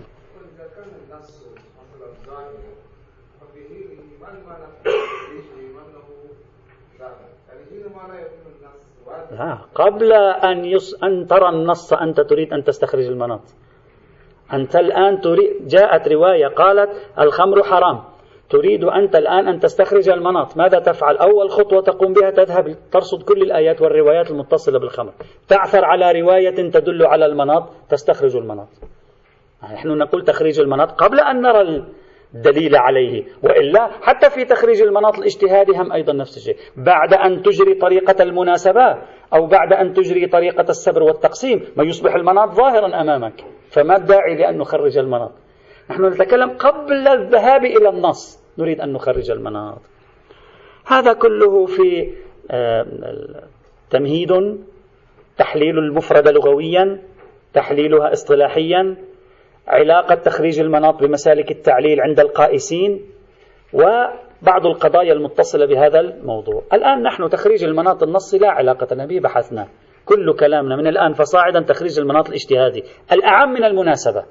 [9.75, 11.03] قبل أن, يص...
[11.03, 13.41] أن ترى النص أنت تريد أن تستخرج المناط.
[14.53, 18.03] أنت الآن تريد جاءت رواية قالت الخمر حرام.
[18.49, 20.57] تريد أنت الآن أن تستخرج المناط.
[20.57, 25.13] ماذا تفعل؟ أول خطوة تقوم بها تذهب ترصد كل الآيات والروايات المتصلة بالخمر.
[25.47, 28.67] تعثر على رواية تدل على المناط تستخرج المناط.
[29.63, 31.83] نحن نقول تخريج المناط قبل أن نرى
[32.37, 33.23] الدليل عليه.
[33.43, 36.55] وإلا حتى في تخريج المناط الاجتهادي هم أيضا نفس الشيء.
[36.75, 38.97] بعد أن تجري طريقة المناسبة
[39.33, 43.43] أو بعد أن تجري طريقة السبر والتقسيم ما يصبح المناط ظاهرا أمامك.
[43.69, 45.31] فما الداعي لأن نخرج المناط؟
[45.89, 48.39] نحن نتكلم قبل الذهاب إلى النص.
[48.57, 49.81] نريد أن نخرج المناط.
[50.87, 52.13] هذا كله في
[53.89, 54.57] تمهيد
[55.37, 56.99] تحليل المفردة لغويا
[57.53, 58.95] تحليلها اصطلاحيا
[59.67, 63.01] علاقة تخريج المناط بمسالك التعليل عند القائسين
[63.73, 66.63] وبعض القضايا المتصلة بهذا الموضوع.
[66.73, 69.67] الآن نحن تخريج المناط النصي لا علاقة به بحثنا.
[70.05, 72.83] كل كلامنا من الآن فصاعدا تخريج المناط الاجتهادي.
[73.11, 74.23] الأعم من المناسبة.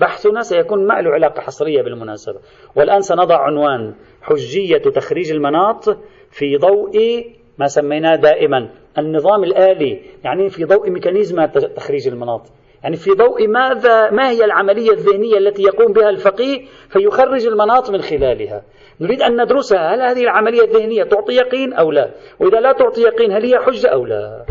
[0.00, 2.38] بحثنا سيكون ما له علاقة حصرية بالمناسبة.
[2.76, 5.84] والآن سنضع عنوان حجية تخريج المناط
[6.30, 7.24] في ضوء
[7.58, 11.44] ما سميناه دائما النظام الآلي يعني في ضوء ميكانيزم
[11.76, 12.42] تخريج المناط.
[12.82, 18.02] يعني في ضوء ماذا ما هي العملية الذهنية التي يقوم بها الفقيه فيخرج المناط من
[18.02, 18.62] خلالها؟
[19.00, 22.10] نريد أن ندرسها هل هذه العملية الذهنية تعطي يقين أو لا؟
[22.40, 24.44] وإذا لا تعطي يقين هل هي حجة أو لا؟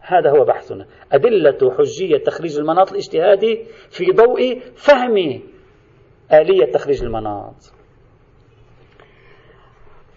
[0.00, 0.86] هذا هو بحثنا.
[1.12, 5.40] أدلة حجية تخريج المناط الاجتهادي في ضوء فهم
[6.32, 7.54] آلية تخريج المناط.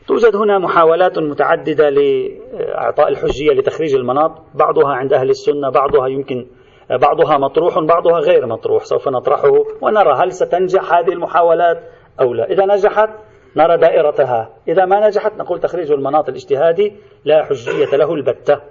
[0.07, 6.45] توجد هنا محاولات متعددة لإعطاء الحجية لتخريج المناط بعضها عند أهل السنة بعضها يمكن
[6.89, 8.83] بعضها مطروح بعضها غير مطروح.
[8.83, 11.83] سوف نطرحه ونرى هل ستنجح هذه المحاولات
[12.21, 12.51] أو لا.
[12.51, 13.09] إذا نجحت
[13.55, 14.49] نرى دائرتها.
[14.67, 16.93] إذا ما نجحت نقول تخريج المناط الاجتهادي
[17.25, 18.61] لا حجية له البتة.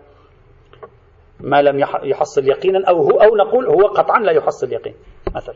[1.41, 4.95] ما لم يحصل يقينا أو هو أو نقول هو قطعا لا يحصل يقين.
[5.35, 5.55] مثلا.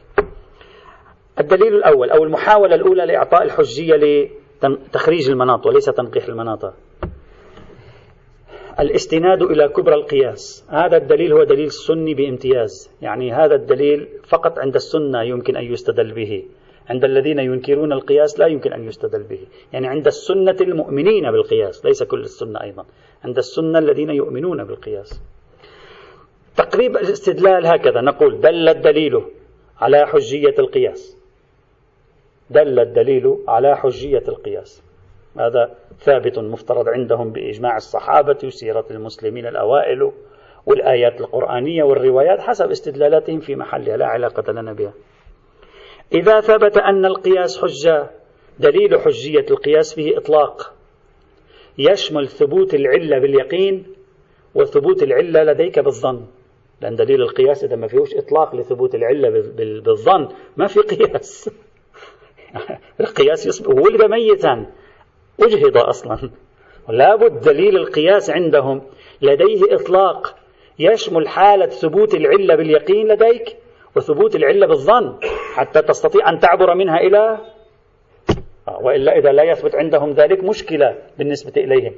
[1.40, 3.94] الدليل الأول أو المحاولة الأولى لإعطاء الحجية
[4.62, 6.74] لتخريج المناط وليس تنقيح المناط
[8.80, 10.66] الاستناد إلى كبرى القياس.
[10.68, 12.90] هذا الدليل هو دليل سني بامتياز.
[13.02, 16.44] يعني هذا الدليل فقط عند السنة يمكن أن يستدل به.
[16.90, 19.40] عند الذين ينكرون القياس لا يمكن أن يستدل به.
[19.72, 22.84] يعني عند السنة المؤمنين بالقياس ليس كل السنة أيضا.
[23.24, 25.22] عند السنة الذين يؤمنون بالقياس.
[26.56, 28.00] تقريب الاستدلال هكذا.
[28.00, 29.22] نقول دل الدليل
[29.78, 31.18] على حجية القياس.
[32.50, 34.87] دل الدليل على حجية القياس.
[35.36, 40.12] هذا ثابت مفترض عندهم بإجماع الصحابة وسيرة المسلمين الأوائل
[40.66, 44.92] والآيات القرآنية والروايات حسب استدلالاتهم في محلها لا علاقة لنا بها.
[46.12, 48.10] إذا ثبت أن القياس حجة
[48.58, 50.74] دليل حجية القياس فيه إطلاق.
[51.78, 53.86] يشمل ثبوت العلة باليقين
[54.54, 56.26] وثبوت العلة لديك بالظن.
[56.80, 59.30] لأن دليل القياس إذا ما فيهوش إطلاق لثبوت العلة
[59.80, 61.50] بالظن ما في قياس.
[63.00, 64.66] القياس ولد ميتا
[65.40, 66.30] أجهض أصلا.
[66.88, 68.82] لابد دليل القياس عندهم.
[69.22, 70.34] لديه إطلاق.
[70.78, 73.56] يشمل حالة ثبوت العلة باليقين لديك
[73.96, 75.14] وثبوت العلة بالظن
[75.54, 77.38] حتى تستطيع أن تعبر منها إلى
[78.68, 81.94] آه، وإلا إذا لا يثبت عندهم ذلك مشكلة بالنسبة إليهم.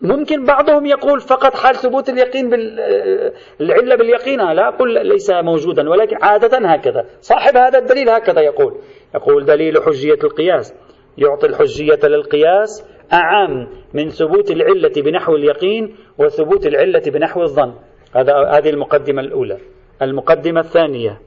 [0.00, 4.52] ممكن بعضهم يقول فقط حال ثبوت اليقين بالعلة باليقين.
[4.52, 7.06] لا أقول ليس موجودا ولكن عادة هكذا.
[7.20, 8.74] صاحب هذا الدليل هكذا يقول.
[9.14, 10.74] يقول دليل حجية القياس.
[11.18, 17.74] يعطي الحجية للقياس أعم من ثبوت العلة بنحو اليقين وثبوت العلة بنحو الظن.
[18.16, 19.58] هذا هذه المقدمة الأولى.
[20.02, 21.20] المقدمة الثانية.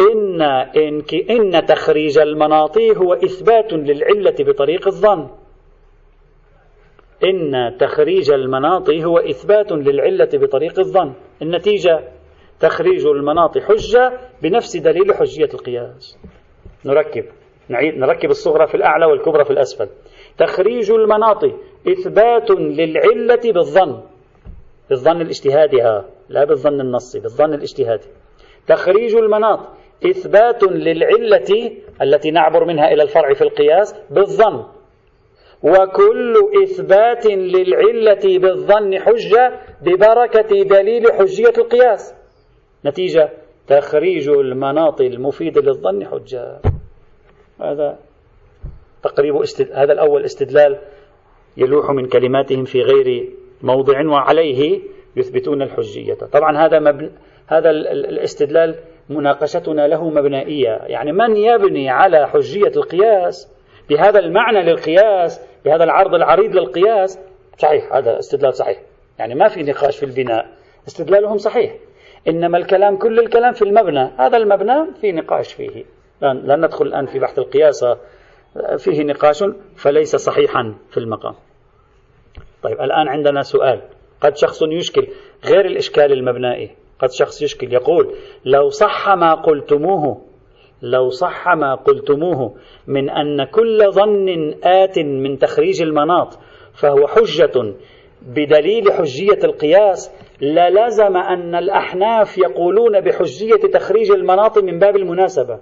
[0.00, 0.42] إن
[0.76, 5.28] إن إن تخريج المناطي هو إثبات للعلة بطريق الظن.
[7.24, 11.12] إن تخريج المناطي هو إثبات للعلة بطريق الظن.
[11.42, 12.00] النتيجة
[12.60, 16.18] تخريج المناط حجة بنفس دليل حجية القياس.
[16.84, 17.24] نركب.
[17.68, 19.88] نعيد نركب الصغرى في الأعلى والكبرى في الأسفل.
[20.38, 21.44] تخريج المناط
[21.88, 24.00] إثبات للعلة بالظن.
[24.90, 28.08] بالظن الاجتهادي ها لا بالظن النصي بالظن الاجتهادي.
[28.66, 29.60] تخريج المناط
[30.10, 31.72] إثبات للعلة
[32.02, 34.64] التي نعبر منها إلى الفرع في القياس بالظن.
[35.62, 42.14] وكل إثبات للعلة بالظن حجة ببركة دليل حجية القياس.
[42.86, 43.30] نتيجة
[43.66, 46.60] تخريج المناط المفيد للظن حجة.
[47.60, 47.98] هذا
[49.02, 49.72] تقريب استد...
[49.72, 50.78] هذا الأول استدلال
[51.56, 53.28] يلوح من كلماتهم في غير
[53.62, 54.80] موضع وعليه
[55.16, 56.14] يثبتون الحجية.
[56.14, 57.10] طبعا هذا مبن...
[57.46, 58.74] هذا الاستدلال
[59.08, 60.80] مناقشتنا له مبنائية.
[60.86, 63.48] يعني من يبني على حجية القياس؟
[63.90, 67.18] بهذا المعنى للقياس؟ بهذا العرض العريض للقياس؟
[67.58, 68.80] صحيح هذا استدلال صحيح.
[69.18, 70.46] يعني ما في نقاش في البناء.
[70.88, 71.74] استدلالهم صحيح.
[72.28, 75.84] إنما الكلام كل الكلام في المبنى هذا المبنى في نقاش فيه.
[76.22, 77.84] لن ندخل الآن في بحث القياس
[78.78, 79.44] فيه نقاش
[79.76, 81.34] فليس صحيحا في المقام.
[82.62, 83.82] طيب الآن عندنا سؤال.
[84.20, 85.06] قد شخص يشكل
[85.44, 90.22] غير الإشكال المبنائي قد شخص يشكل يقول لو صح ما قلتموه
[90.82, 92.54] لو صح ما قلتموه
[92.86, 96.38] من أن كل ظن آت من تخريج المناط
[96.74, 97.74] فهو حجة
[98.22, 105.60] بدليل حجية القياس للزم أن الأحناف يقولون بحجية تخريج المناط من باب المناسبة.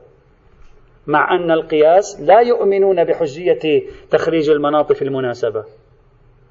[1.06, 5.64] مع أن القياس لا يؤمنون بحجية تخريج المناط في المناسبة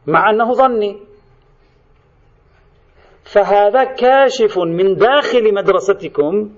[0.07, 0.99] مع أنه ظني.
[3.23, 6.49] فهذا كاشف من داخل مدرستكم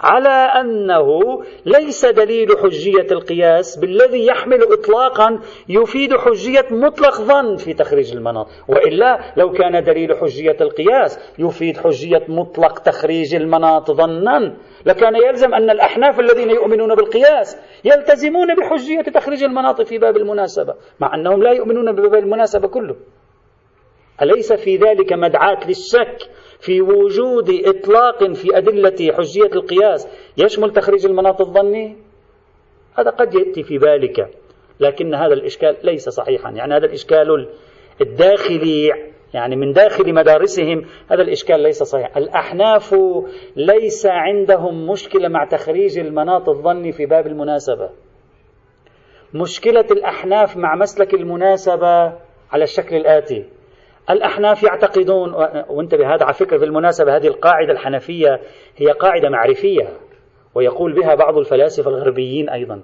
[0.00, 0.28] على
[0.60, 1.20] أنه
[1.66, 9.20] ليس دليل حجية القياس بالذي يحمل إطلاقا يفيد حجية مطلق ظن في تخريج المناط وإلا
[9.36, 14.56] لو كان دليل حجية القياس يفيد حجية مطلق تخريج المناط ظنا
[14.86, 21.14] لكان يلزم أن الأحناف الذين يؤمنون بالقياس يلتزمون بحجية تخريج المناط في باب المناسبة مع
[21.14, 22.96] أنهم لا يؤمنون بباب المناسبة كله.
[24.22, 26.18] أليس في ذلك مدعاة للشك
[26.60, 31.96] في وجود إطلاق في أدلة حجية القياس يشمل تخريج المناط الظني؟
[32.98, 34.30] هذا قد يأتي في بالك
[34.80, 36.50] لكن هذا الإشكال ليس صحيحا.
[36.50, 37.48] يعني هذا الإشكال
[38.00, 38.92] الداخلي
[39.34, 42.16] يعني من داخل مدارسهم هذا الإشكال ليس صحيح.
[42.16, 42.94] الأحناف
[43.56, 47.90] ليس عندهم مشكلة مع تخريج المناط الظني في باب المناسبة.
[49.34, 52.12] مشكلة الأحناف مع مسلك المناسبة
[52.50, 53.44] على الشكل الآتي.
[54.10, 55.34] الأحناف يعتقدون
[55.68, 58.40] وانتبه هذا على فكرة في المناسبة هذه القاعدة الحنفية
[58.76, 59.88] هي قاعدة معرفية
[60.54, 62.82] ويقول بها بعض الفلاسفة الغربيين أيضا.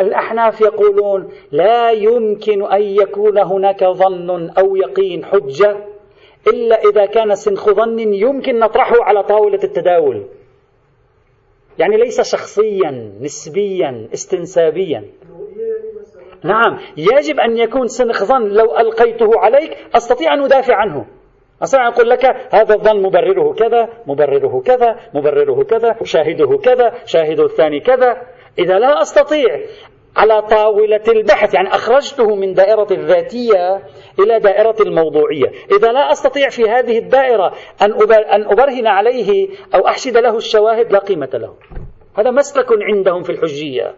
[0.00, 5.76] الأحناف يقولون لا يمكن أن يكون هناك ظن أو يقين حجة
[6.46, 10.26] إلا إذا كان سنخ ظن يمكن نطرحه على طاولة التداول.
[11.78, 15.04] يعني ليس شخصيا نسبيا استنسابيا.
[16.44, 21.06] نعم يجب أن يكون سنخ ظن لو ألقيته عليك أستطيع أن أدافع عنه.
[21.62, 22.24] أستطيع أن أقول لك
[22.54, 28.16] هذا الظن مبرره كذا مبرره كذا مبرره كذا شاهده كذا شاهد الثاني كذا.
[28.58, 29.60] إذا لا أستطيع
[30.16, 33.82] على طاولة البحث يعني أخرجته من دائرة الذاتية
[34.18, 35.52] إلى دائرة الموضوعية.
[35.78, 41.30] إذا لا أستطيع في هذه الدائرة أن أبرهن عليه أو أحشد له الشواهد لا قيمة
[41.34, 41.54] له.
[42.18, 43.94] هذا مسلك عندهم في الحجية.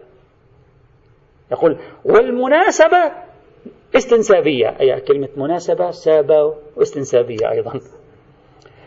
[1.53, 3.11] يقول والمناسبة
[3.95, 7.79] استنسابية أي كلمة مناسبة سابة واستنسابية أيضا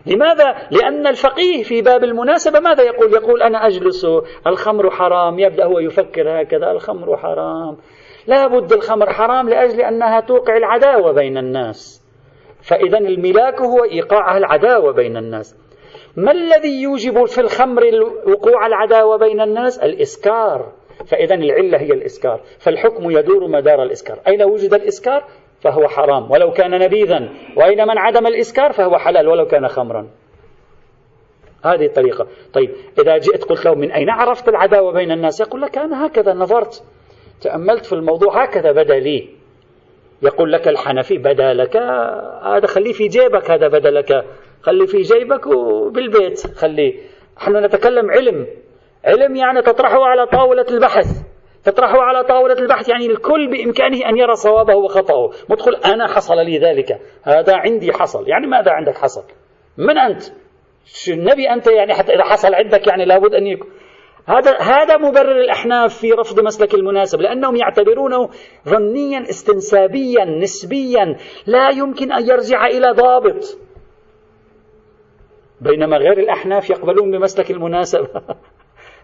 [0.07, 4.07] لماذا؟ لأن الفقيه في باب المناسبة ماذا يقول؟ يقول أنا أجلس
[4.47, 7.77] الخمر حرام يبدأ هو يفكر هكذا الخمر حرام
[8.27, 12.03] لا بد الخمر حرام لأجل أنها توقع العداوة بين الناس
[12.63, 15.57] فإذا الملاك هو إيقاع العداوة بين الناس
[16.17, 17.83] ما الذي يوجب في الخمر
[18.27, 20.73] وقوع العداوة بين الناس؟ الإسكار
[21.07, 22.41] فإذا العلة هي الإسكار.
[22.59, 24.19] فالحكم يدور مدار الإسكار.
[24.29, 25.25] أين وجد الإسكار؟
[25.61, 26.31] فهو حرام.
[26.31, 27.29] ولو كان نبيذا.
[27.57, 29.29] وأين من عدم الإسكار؟ فهو حلال.
[29.29, 30.09] ولو كان خمرا.
[31.65, 32.27] هذه الطريقة.
[32.53, 36.35] طيب إذا جئت قلت له من أين عرفت العداوة بين الناس؟ يقول لك أنا هكذا
[36.35, 36.85] نظرت.
[37.41, 39.29] تأملت في الموضوع هكذا بدا لي
[40.23, 41.77] يقول لك الحنفي بدا لك.
[42.43, 44.25] هذا خليه في جيبك هذا بدا لك
[44.63, 46.47] خليه في جيبك وبالبيت.
[46.57, 46.95] خليه.
[47.37, 48.47] نحن نتكلم علم.
[49.07, 51.07] علم يعني تطرحه على طاولة البحث.
[51.65, 55.31] تطرحه على طاولة البحث يعني الكل بإمكانه أن يرى صوابه وخطأه.
[55.51, 57.01] مدخل أنا حصل لي ذلك.
[57.23, 58.29] هذا عندي حصل.
[58.29, 59.23] يعني ماذا عندك حصل؟
[59.79, 60.23] من أنت؟
[61.09, 63.71] النبي أنت يعني حتى إذا حصل عندك يعني لابد أن يكون.
[64.27, 68.29] هذا هذا مبرر الأحناف في رفض مسلك المناسب لأنهم يعتبرونه
[68.69, 71.17] ظنيا استنسابيا نسبيا.
[71.47, 73.59] لا يمكن أن يرجع إلى ضابط.
[75.61, 78.09] بينما غير الأحناف يقبلون بمسلك المناسبة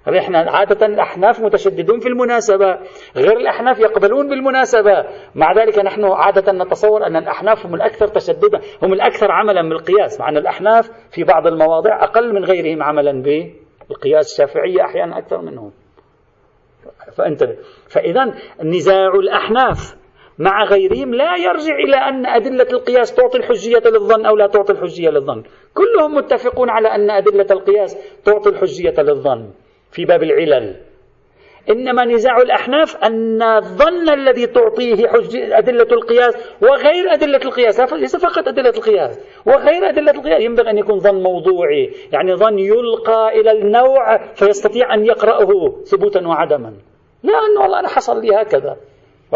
[0.08, 2.78] إحنا عادة الأحناف متشددون في المناسبة
[3.16, 5.04] غير الأحناف يقبلون بالمناسبة.
[5.34, 10.28] مع ذلك نحن عادة نتصور أن الأحناف هم الأكثر تشددا هم الأكثر عملا بالقياس مع
[10.28, 15.72] أن الأحناف في بعض المواضع أقل من غيرهم عملا بالقياس الشافعية أحيانا أكثر منهم.
[17.16, 17.56] فأنتبه
[17.88, 18.34] فإذا
[18.64, 19.96] نزاع الأحناف
[20.38, 25.10] مع غيرهم لا يرجع إلى أن أدلة القياس تعطي الحجية للظن أو لا تعطي الحجية
[25.10, 25.42] للظن.
[25.74, 29.50] كلهم متفقون على أن أدلة القياس تعطي الحجية للظن.
[29.92, 30.76] في باب العلل.
[31.70, 35.10] إنما نزاع الأحناف أن الظن الذي تعطيه
[35.58, 40.42] أدلة القياس وغير أدلة القياس ليس فقط أدلة القياس وغير أدلة القياس.
[40.42, 45.48] ينبغي أن يكون ظن موضوعي يعني ظن يلقى إلى النوع فيستطيع أن يقرأه
[45.84, 46.72] ثبوتا وعدما.
[47.22, 48.76] لا أنه والله أنا حصل لي هكذا.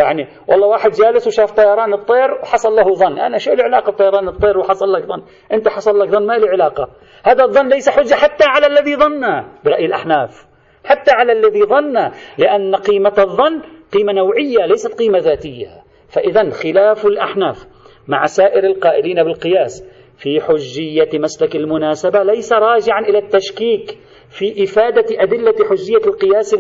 [0.03, 3.19] يعني والله واحد جالس وشاف طيران الطير وحصل له ظن.
[3.19, 6.89] أنا شو العلاقة بطيران الطير وحصل لك ظن؟ أنت حصل لك ظن؟ ما لي علاقة.
[7.25, 10.47] هذا الظن ليس حجة حتى على الذي ظن برأي الأحناف.
[10.85, 15.69] حتى على الذي ظن لأن قيمة الظن قيمة نوعية ليست قيمة ذاتية.
[16.09, 17.67] فإذا خلاف الأحناف
[18.09, 19.85] مع سائر القائلين بالقياس
[20.19, 23.99] في حجية مسلك المناسبة ليس راجعا إلى التشكيك
[24.31, 26.55] في إفادة أدلة حجية القياس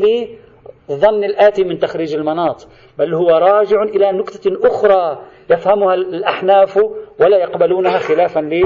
[0.90, 2.68] لظن الآتي من تخريج المناط
[2.98, 6.76] بل هو راجع إلى نكتة أخرى يفهمها الأحناف
[7.20, 8.64] ولا يقبلونها خلافا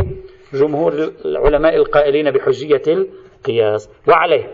[0.52, 0.92] لجمهور
[1.24, 3.90] العلماء القائلين بحجية القياس.
[4.08, 4.52] وعليه.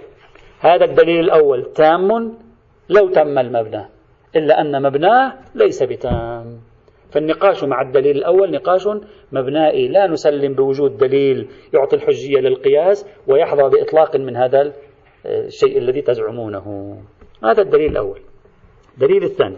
[0.61, 1.73] هذا الدليل الأول.
[1.73, 2.37] تام
[2.89, 3.85] لو تم المبنى
[4.37, 6.61] إلا أن مبناه ليس بتام.
[7.11, 8.89] فالنقاش مع الدليل الأول نقاش
[9.33, 9.89] مبنائي.
[9.89, 14.73] لا نسلم بوجود دليل يعطي الحجية للقياس ويحظى بإطلاق من هذا
[15.27, 16.97] الشيء الذي تزعمونه.
[17.45, 18.21] هذا الدليل الأول.
[18.95, 19.57] الدليل الثاني.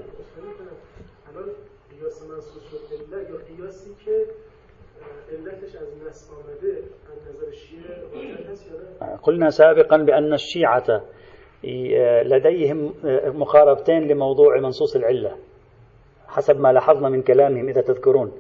[9.22, 11.02] قلنا سابقا بأن الشيعة
[12.24, 12.94] لديهم
[13.26, 15.36] مقاربتين لموضوع منصوص العلة
[16.28, 18.32] حسب ما لاحظنا من كلامهم إذا تذكرون.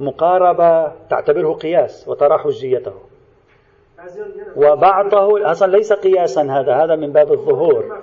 [0.00, 2.94] مقاربة تعتبره قياس وترى حجيته
[4.56, 8.02] وبعضه أصلا ليس قياسا هذا هذا من باب الظهور.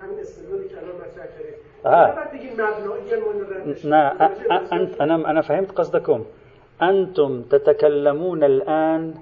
[0.00, 1.54] همین استدلالی که الان مطرح کردیم
[1.86, 2.14] آه.
[5.00, 6.24] أنا أنا فهمت قصدكم
[6.82, 9.14] أنتم تتكلمون الآن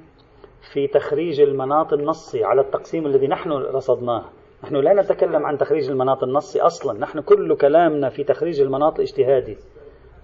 [0.73, 4.25] في تخريج المناط النصي على التقسيم الذي نحن رصدناه.
[4.65, 6.99] نحن لا نتكلم عن تخريج المناط النصي أصلا.
[7.01, 9.57] نحن كل كلامنا في تخريج المناط الاجتهادي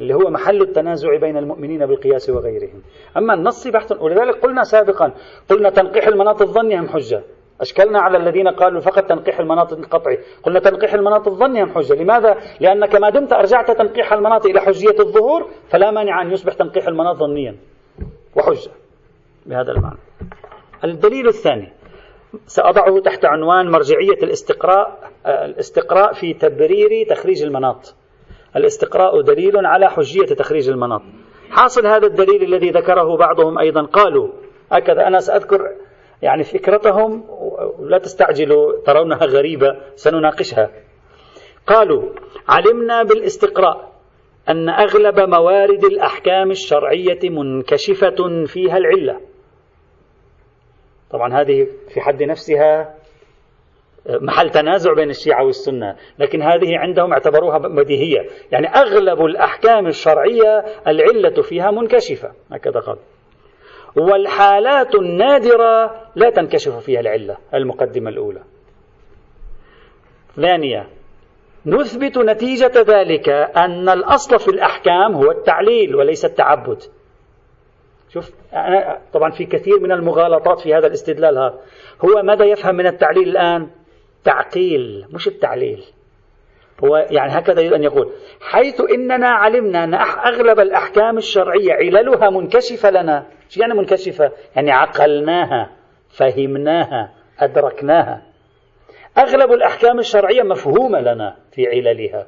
[0.01, 2.83] اللي هو محل التنازع بين المؤمنين بالقياس وغيرهم
[3.17, 5.13] أما النص بحث ولذلك قلنا سابقا
[5.51, 7.23] قلنا تنقيح المناط الظني هم حجة.
[7.61, 10.19] أشكلنا على الذين قالوا فقط تنقيح المناط القطعي.
[10.43, 15.49] قلنا تنقيح المناط الظني حجة لماذا؟ لأنك ما دمت أرجعت تنقيح المناط إلى حجية الظهور
[15.71, 17.57] فلا مانع أن يصبح تنقيح المناط ظنيا.
[18.37, 18.71] وحجة
[19.47, 19.99] بهذا المعنى.
[20.85, 21.73] الدليل الثاني
[22.47, 27.95] سأضعه تحت عنوان مرجعية الاستقراء الاستقراء في تبرير تخريج المناط.
[28.57, 31.03] الاستقراء دليل على حجية تخريج المناط.
[31.51, 33.83] حاصل هذا الدليل الذي ذكره بعضهم أيضا.
[33.83, 34.29] قالوا
[34.73, 35.61] هكذا أنا سأذكر
[36.23, 37.25] يعني فكرتهم
[37.81, 40.71] لا تستعجلوا ترونها غريبة سنناقشها.
[41.67, 42.03] قالوا
[42.49, 43.93] علمنا بالاستقراء
[44.49, 49.21] أن أغلب موارد الأحكام الشرعية منكشفة فيها العلة.
[51.11, 52.95] طبعا هذه في حد نفسها
[54.07, 58.27] محل تنازع بين الشيعة والسنة لكن هذه عندهم اعتبروها بديهية.
[58.53, 62.99] يعني أغلب الأحكام الشرعية العلة فيها منكشفة هكذا قال.
[63.97, 68.41] والحالات النادرة لا تنكشف فيها العلة المقدمة الأولى.
[70.37, 70.89] ثانية
[71.67, 76.83] نثبت نتيجة ذلك أن الأصل في الأحكام هو التعليل وليس التعبد.
[78.09, 81.61] شوف أنا طبعا في كثير من المغالطات في هذا الاستدلال هذا.
[82.05, 83.71] هو ماذا يفهم من التعليل الآن؟
[84.19, 85.85] التعقيل مش التعليل.
[86.85, 88.13] هو يعني هكذا يريد أن يقول.
[88.41, 93.27] حيث إننا علمنا أن أغلب الأحكام الشرعية عللها منكشفة لنا.
[93.49, 95.71] شو يعني منكشفة؟ يعني عقلناها
[96.09, 98.23] فهمناها أدركناها.
[99.19, 102.27] أغلب الأحكام الشرعية مفهومة لنا في عللها.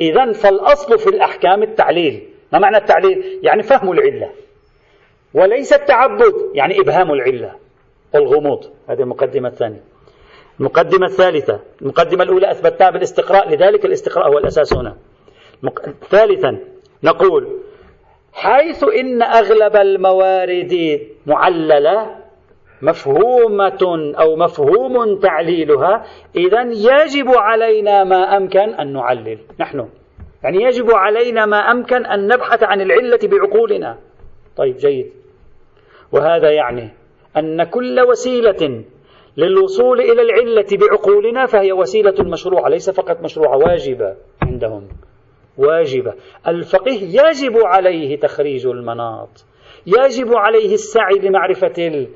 [0.00, 2.28] إذا فالأصل في الأحكام التعليل.
[2.52, 4.30] ما معنى التعليل؟ يعني فهم العلة.
[5.34, 7.52] وليس التعبد يعني إبهام العلة.
[8.14, 9.95] والغموض هذه المقدمة الثانية.
[10.60, 14.96] المقدمة الثالثة المقدمة الأولى أثبتناها بالاستقراء لذلك الاستقراء هو الأساس هنا.
[16.08, 16.58] ثالثا
[17.02, 17.48] نقول
[18.32, 22.16] حيث إن أغلب الموارد معللة
[22.82, 26.04] مفهومة أو مفهوم تعليلها
[26.36, 29.38] إذا يجب علينا ما أمكن أن نعلل.
[29.60, 29.88] نحن
[30.44, 33.98] يعني يجب علينا ما أمكن أن نبحث عن العلة بعقولنا.
[34.56, 35.12] طيب جيد.
[36.12, 36.90] وهذا يعني
[37.36, 38.84] أن كل وسيلة
[39.36, 44.88] للوصول إلى العلة بعقولنا فهي وسيلة مشروعة ليس فقط مشروعة واجبة عندهم.
[45.58, 46.14] واجبة.
[46.48, 49.44] الفقيه يجب عليه تخريج المناط
[49.86, 52.06] يجب عليه السعي لمعرفة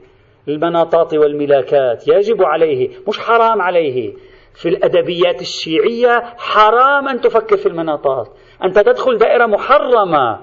[0.48, 4.14] المناطات والملاكات يجب عليه مش حرام عليه.
[4.54, 8.28] في الأدبيات الشيعية حرام أن تفكر في المناطات.
[8.64, 10.38] أنت تدخل دائرة محرمة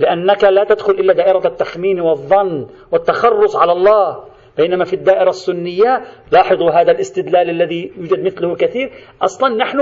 [0.00, 4.24] لأنك لا تدخل إلا دائرة التخمين والظن والتخرص على الله.
[4.56, 8.92] بينما في الدائرة السنية لاحظوا هذا الاستدلال الذي يوجد مثله كثير
[9.22, 9.78] أصلا نحن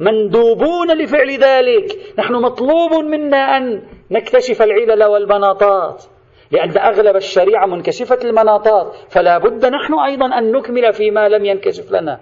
[0.00, 6.04] مندوبون لفعل ذلك نحن مطلوب منا أن نكتشف العلل والمناطات
[6.50, 12.20] لأن أغلب الشريعة منكشفة المناطات فلا بد نحن أيضا أن نكمل فيما لم ينكشف لنا.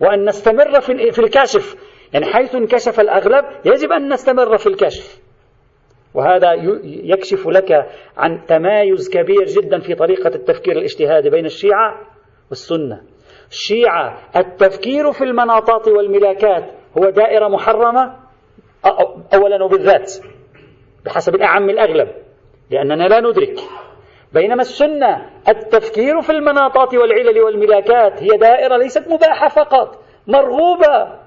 [0.00, 1.76] وأن نستمر في الكشف
[2.12, 5.23] يعني حيث انكشف الأغلب يجب أن نستمر في الكشف.
[6.14, 6.52] وهذا
[6.84, 7.86] يكشف لك
[8.16, 12.00] عن تمايز كبير جدا في طريقة التفكير الاجتهادي بين الشيعة
[12.50, 13.00] والسنة.
[13.50, 16.64] الشيعة التفكير في المناطات والملاكات
[16.98, 18.16] هو دائرة محرمة
[19.34, 20.12] أولا وبالذات
[21.04, 22.08] بحسب الأعم الأغلب
[22.70, 23.58] لأننا لا ندرك.
[24.32, 31.24] بينما السنة التفكير في المناطات والعلل والملاكات هي دائرة ليست مباحة فقط مرغوبة.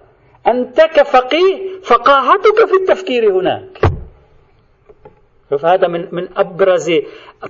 [0.48, 3.87] أنت كفقيه فقاهتك في التفكير هناك.
[5.50, 6.92] شوف هذا من من أبرز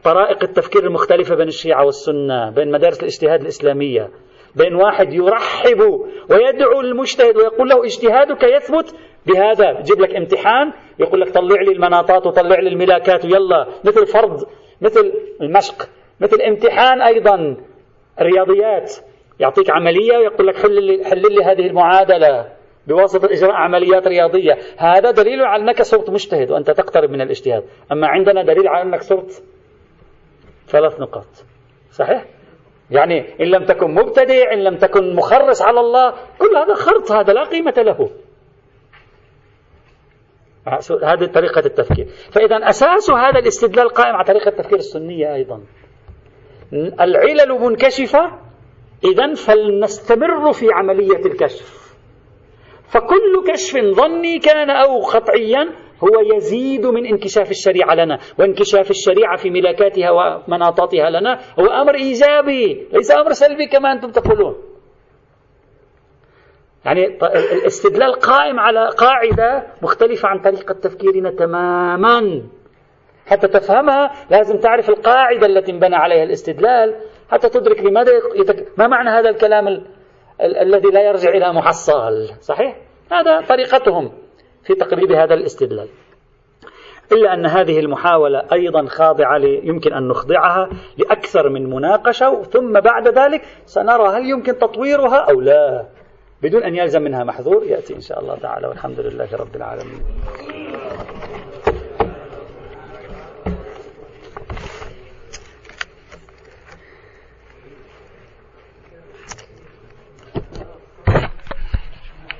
[0.03, 4.09] طرائق التفكير المختلفة بين الشيعة والسنة، بين مدارس الاجتهاد الإسلامية،
[4.55, 5.79] بين واحد يرحب
[6.29, 8.95] ويدعو المجتهد ويقول له اجتهادك يثبت
[9.25, 13.67] بهذا، يجيب لك امتحان يقول لك طلع لي المناطات وطلع لي الملاكات ويلا.
[13.83, 14.47] مثل فرض
[14.81, 15.89] مثل المشق
[16.19, 17.57] مثل امتحان أيضا.
[18.21, 18.93] الرياضيات
[19.39, 22.56] يعطيك عملية ويقول لك حل لي, حل لي هذه المعادلة.
[22.87, 24.57] بواسطة إجراء عمليات رياضية.
[24.77, 27.63] هذا دليل على أنك صرت مجتهد وأنت تقترب من الاجتهاد.
[27.91, 29.43] أما عندنا دليل على أنك صرت
[30.67, 31.45] ثلاث نقاط.
[31.91, 32.25] صحيح؟
[32.91, 37.33] يعني إن لم تكن مبتدع إن لم تكن مخرص على الله كل هذا خرط هذا
[37.33, 38.09] لا قيمة له.
[41.03, 42.07] هذه طريقة التفكير.
[42.31, 45.61] فإذا أساس هذا الاستدلال قائم على طريقة التفكير السنية أيضا.
[46.73, 48.39] العلل منكشفة
[49.03, 51.86] إذا فلنستمر في عملية الكشف.
[52.87, 55.69] فكل كشف ظني كان أو قطعيا
[56.03, 62.87] هو يزيد من انكشاف الشريعة لنا وانكشاف الشريعة في ملاكاتها ومناطاتها لنا هو أمر إيجابي
[62.93, 64.55] ليس أمر سلبي كما أنتم تقولون.
[66.85, 67.05] يعني
[67.61, 72.43] الاستدلال قائم على قاعدة مختلفة عن طريقة تفكيرنا تماما.
[73.27, 76.95] حتى تفهمها لازم تعرف القاعدة التي انبنى عليها الاستدلال
[77.31, 78.67] حتى تدرك لماذا يتك...
[78.77, 79.85] ما معنى هذا الكلام ال...
[80.41, 80.57] ال...
[80.57, 82.77] الذي لا يرجع إلى محصل صحيح؟
[83.11, 84.11] هذا طريقتهم
[84.63, 85.87] في تقريب هذا الاستدلال.
[87.11, 93.41] إلا أن هذه المحاولة أيضا خاضعة يمكن أن نخضعها لأكثر من مناقشة ثم بعد ذلك
[93.65, 95.85] سنرى هل يمكن تطويرها أو لا.
[96.41, 100.01] بدون أن يلزم منها محظور يأتي إن شاء الله تعالى والحمد لله رب العالمين.